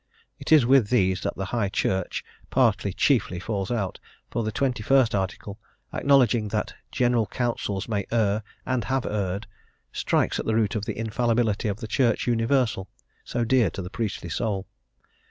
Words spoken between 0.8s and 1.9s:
these that the High